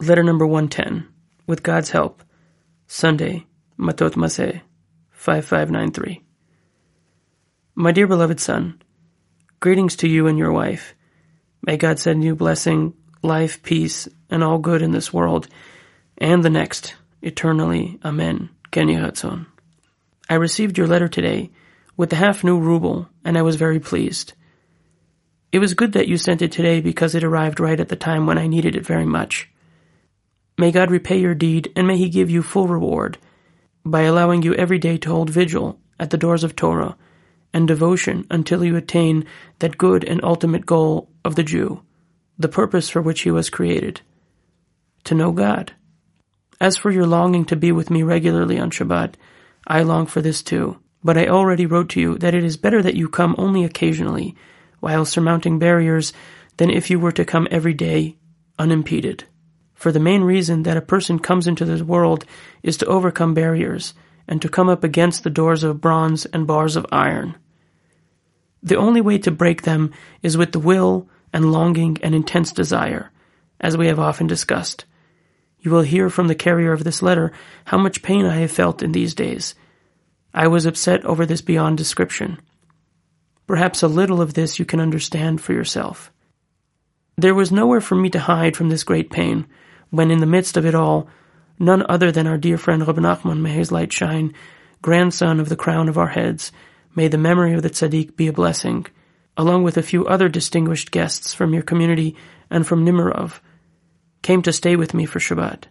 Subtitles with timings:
[0.00, 1.08] Letter number 110.
[1.48, 2.22] With God's help.
[2.86, 4.60] Sunday, Matot Maseh,
[5.10, 6.22] 5593.
[7.74, 8.80] My dear beloved son,
[9.58, 10.94] greetings to you and your wife.
[11.62, 15.48] May God send you blessing, life, peace, and all good in this world
[16.16, 17.98] and the next, eternally.
[18.04, 18.50] Amen.
[18.70, 19.46] Ken Yehi
[20.30, 21.50] I received your letter today
[21.96, 24.34] with the half new ruble, and I was very pleased.
[25.50, 28.26] It was good that you sent it today because it arrived right at the time
[28.26, 29.50] when I needed it very much.
[30.58, 33.16] May God repay your deed, and may He give you full reward
[33.84, 36.96] by allowing you every day to hold vigil at the doors of Torah
[37.54, 39.24] and devotion until you attain
[39.60, 41.82] that good and ultimate goal of the Jew,
[42.38, 44.00] the purpose for which he was created,
[45.04, 45.72] to know God.
[46.60, 49.14] As for your longing to be with me regularly on Shabbat,
[49.66, 52.82] I long for this too, but I already wrote to you that it is better
[52.82, 54.34] that you come only occasionally,
[54.80, 56.12] while surmounting barriers,
[56.56, 58.16] than if you were to come every day
[58.58, 59.24] unimpeded.
[59.78, 62.24] For the main reason that a person comes into this world
[62.64, 63.94] is to overcome barriers,
[64.26, 67.36] and to come up against the doors of bronze and bars of iron.
[68.60, 73.12] The only way to break them is with the will and longing and intense desire,
[73.60, 74.84] as we have often discussed.
[75.60, 77.30] You will hear from the carrier of this letter
[77.64, 79.54] how much pain I have felt in these days.
[80.34, 82.40] I was upset over this beyond description.
[83.46, 86.10] Perhaps a little of this you can understand for yourself.
[87.18, 89.48] There was nowhere for me to hide from this great pain,
[89.90, 91.08] when in the midst of it all,
[91.58, 94.34] none other than our dear friend Reb Nachman, may his light shine,
[94.82, 96.52] grandson of the crown of our heads,
[96.94, 98.86] may the memory of the tzaddik be a blessing,
[99.36, 102.14] along with a few other distinguished guests from your community
[102.50, 103.40] and from Nemirov,
[104.22, 105.64] came to stay with me for Shabbat.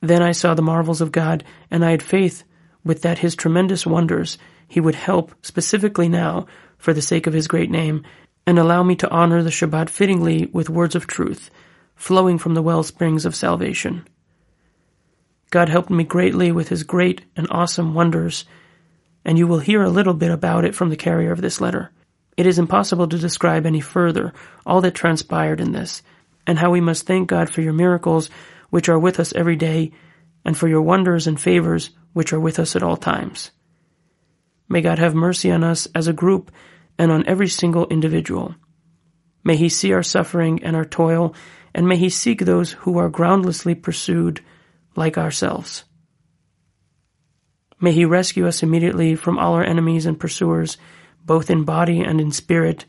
[0.00, 2.42] Then I saw the marvels of God, and I had faith
[2.82, 6.46] with that his tremendous wonders he would help specifically now
[6.78, 8.02] for the sake of his great name,
[8.46, 11.50] and allow me to honor the Shabbat fittingly with words of truth,
[11.94, 14.06] flowing from the well springs of salvation.
[15.50, 18.44] God helped me greatly with his great and awesome wonders,
[19.24, 21.90] and you will hear a little bit about it from the carrier of this letter.
[22.36, 24.32] It is impossible to describe any further
[24.64, 26.02] all that transpired in this,
[26.46, 28.30] and how we must thank God for your miracles,
[28.70, 29.92] which are with us every day,
[30.44, 33.50] and for your wonders and favors, which are with us at all times.
[34.68, 36.50] May God have mercy on us as a group
[37.00, 38.54] and on every single individual.
[39.42, 41.34] May He see our suffering and our toil,
[41.74, 44.42] and may He seek those who are groundlessly pursued
[44.96, 45.84] like ourselves.
[47.80, 50.76] May He rescue us immediately from all our enemies and pursuers,
[51.24, 52.84] both in body and in spirit.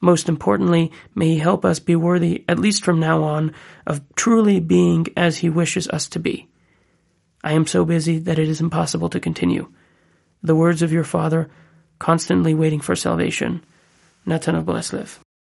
[0.00, 3.52] Most importantly, may He help us be worthy, at least from now on,
[3.88, 6.48] of truly being as He wishes us to be.
[7.42, 9.72] I am so busy that it is impossible to continue.
[10.44, 11.50] The words of your Father,
[11.98, 13.64] constantly waiting for salvation.
[14.26, 15.20] Natan of.